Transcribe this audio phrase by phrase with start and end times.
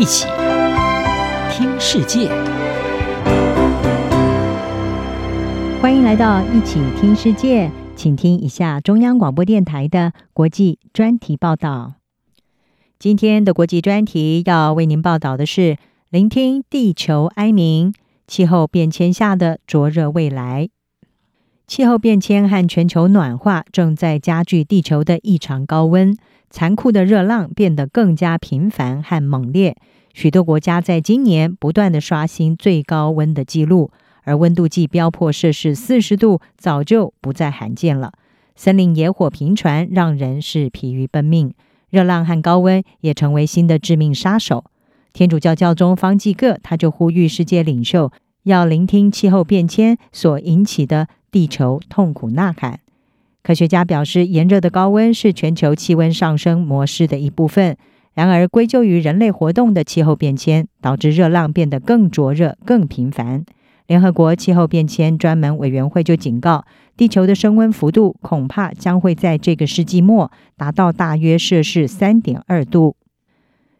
[0.00, 0.26] 一起
[1.52, 2.30] 听世界，
[5.82, 11.96] 欢迎来到一起听世界，请听一下中央广播电台的国际专题报道。
[12.98, 15.76] 今天的国际专题要为您报道的是：
[16.08, 17.92] 聆听地球哀鸣，
[18.26, 20.70] 气候变迁下的灼热未来。
[21.66, 26.16] 气候变迁和全球暖化正在加剧地球的异常高温。
[26.52, 29.76] 残酷的热浪变得更加频繁和猛烈，
[30.12, 33.90] 许多国家在今年不断地刷新最高温的记录，
[34.24, 38.12] 而温度计飙破摄氏四十度早就不再罕见了。
[38.56, 41.54] 森林野火频传，让人是疲于奔命。
[41.88, 44.64] 热浪和高温也成为新的致命杀手。
[45.12, 48.12] 天主教教宗方济各他就呼吁世界领袖
[48.44, 52.80] 要聆听气候变迁所引起的地球痛苦呐喊。
[53.42, 57.76] 科学家表示，炎热的高温是全球气温上升模式的一部分。
[58.20, 63.46] 然而，归咎于人类活动的气候变迁，导致热浪变得更灼热、更频繁。
[63.86, 66.66] 联合国气候变迁专门委员会就警告，
[66.98, 72.94] 地球的升温幅度恐怕将会在这个世纪末达到大约摄氏三点二度。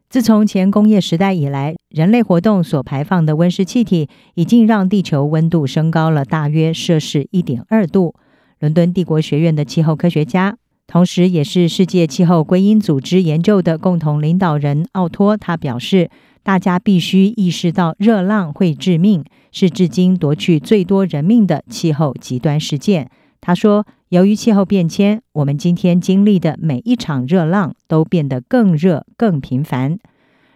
[0.09, 8.15] 自从前工业时代以来，人类活动所排放的温室气体已经让地球温度升高了大约摄氏一点二度。
[8.59, 10.57] 伦敦帝国学院的气候科学家，
[10.91, 16.11] 同时也是世界气候归因组织研究的共同领导人奥托，他表示
[16.43, 23.09] ：“大家必须意识到，热浪会致命，是至今夺去最多人命的气候极端事件。”
[23.41, 29.97] 他说：“由于气候变迁，我们今天经历的每一场热浪都变得更热、更频繁。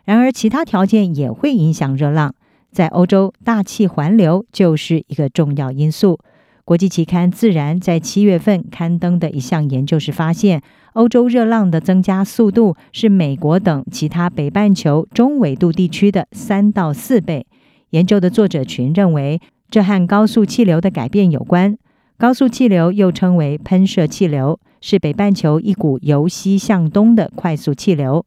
[0.05, 2.35] 然而，其他条件也会影响热浪。
[2.73, 6.19] 在欧洲，大气环流就是一个重要因素。”
[6.65, 10.63] 国际期刊《自然》在七月份刊登的一项研究是发现，
[10.95, 17.47] 欧洲热浪的增加速度是美国等其他北半球中纬度地区的三到四倍。
[17.91, 21.77] 研究的作者群认为，这和高速气流的改变有关。
[22.17, 28.25] 高速气流又称为喷射气流，是北半球一股由西向东的快速气流。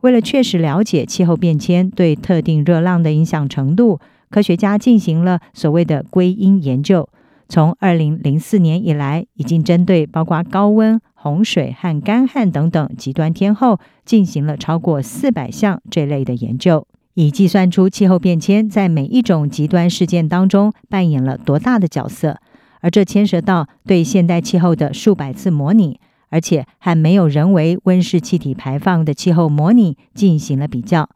[0.00, 7.08] 为了确实了解气候变迁对特定热浪的影响程度，科学家进行了所谓的归因研究。
[7.48, 22.38] 从二零零四年以来，已经针对包括高温、洪水和干旱等等极端天候进行了超过四百项这类的研究，以计算出气候变迁在每一种极端事件当中扮演了多大的角色。
[22.80, 25.98] 而这牵涉到对现代气候的数百次模拟，
[26.28, 31.08] 而且还没有人为温室气体排放的气候模拟进行了比较。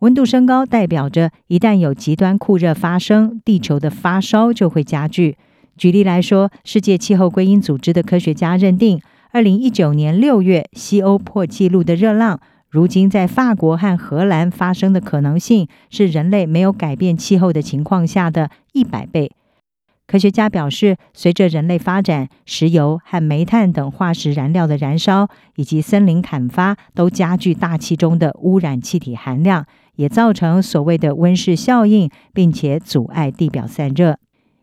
[0.00, 5.36] 温度升高代表着一旦有极端酷热发生，地球的发烧就会加剧。
[5.80, 19.32] 举例来说，世界气候归因组织的科学家认定，二零一九年六月西欧破纪录的热浪，如今在法国和荷兰发生的可能性是人类没有改变气候的情况下的一百倍。
[20.06, 29.64] 科学家表示，随着人类发展，石油和煤炭等化石燃料的燃烧，以及森林砍伐，都加剧大气中的污染气体含量，
[29.96, 34.18] 也造成所谓的温室效应，并且阻碍地表散热。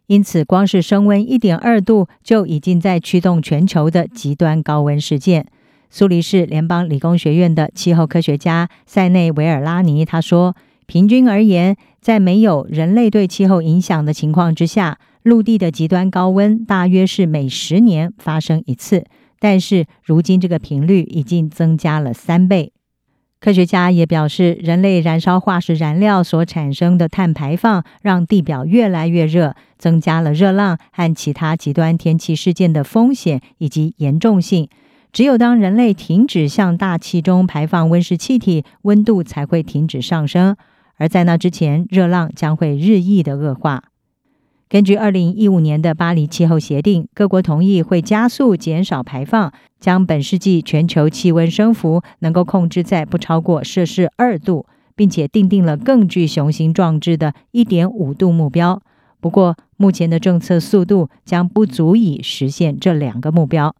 [0.07, 5.45] 因此，光是升温一点二度就已经在驱动全球的极端高温事件。
[5.89, 10.55] 苏黎世联邦理工学院的气候科学家塞内维尔拉尼他说
[10.87, 19.03] ：“平均而言，在没有人类对气候影响的情况之下，陆地的极端高温大约是每十年发生一次。
[19.39, 22.71] 但是，如今这个频率已经增加了三倍。”
[23.47, 34.67] 科学家也表示，人类燃烧化石燃料所产生的碳排放，让地表越来越热，增加了热浪和其他极端天气事件的风险以及严重性。
[35.13, 40.57] 只有当人类停止向大气中排放温室气体，温度才会停止上升。
[40.97, 43.81] 而在那之前，热浪将会日益的恶化。
[44.69, 58.81] 根据二零一五年的巴黎气候协定，各国同意会加速减少排放，将本世纪全球气温升幅能够控制在不超过摄氏二度，并且定定了更具雄心壮志的一点五度目标。
[59.21, 63.73] 不过，目前的政策速度将不足以实现这两个目标。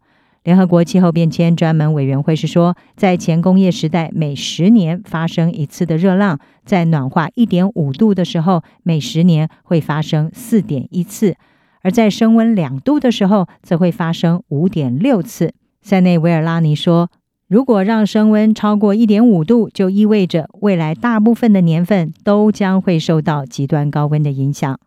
[0.48, 11.34] 联合国气候变迁专门委员会是说，在前工业时代，每十年发生一次的热浪，在暖化一点五度的时候，每十年会发生四点一次；
[11.82, 15.54] 而在升温两度的时候，则会发生五点六次。
[15.82, 17.10] 塞内维尔拉尼说，
[17.50, 24.80] 如果让升温超过一点五度，就意味着未来大部分的年份都将会受到极端高温的影响。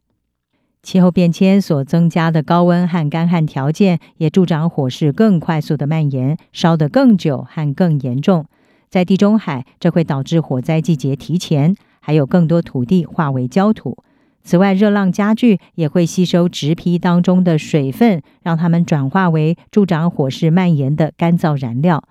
[0.83, 8.47] 气候变迁所增加的高温和干旱条件，也助长火势更快速的蔓延，烧得更久和更严重。
[8.89, 13.99] 在地中海，这会导致火灾季节提前，还有更多土地化为焦土。
[14.43, 22.03] 此外，热浪加剧也会吸收植被当中的水分，让它们转化为助长火势蔓延的干燥燃料。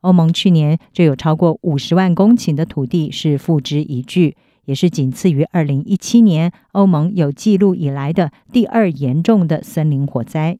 [0.00, 10.58] 欧盟去年就有超过五十万公顷的土地是付之一炬，也是仅次于二零一七年欧盟有记录以来的第二严重的森林火灾。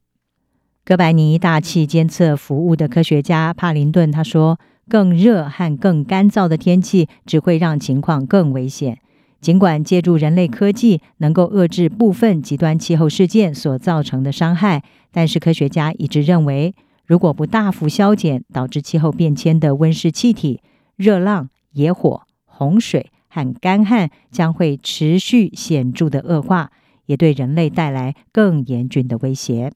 [0.85, 4.59] 哥白尼大气监测服务的科学家帕林顿他说
[4.89, 8.99] ：“更热和更干燥的天气只会让情况更危险。”
[9.41, 16.75] 尽管借助人类科技能够遏制部分极端气候事件所造成的伤害，但是科学家一直认为，
[17.07, 20.61] 如果不大幅削减导致气候变迁的温室气体，
[20.97, 26.71] 热浪、野火、洪水和干旱将会持续显著的恶化，
[27.07, 29.73] 也对人类带来更严峻的威胁。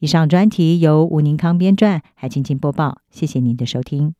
[0.00, 4.14] 以上专题由吴宁康编撰，还青青播报，谢谢您的收听。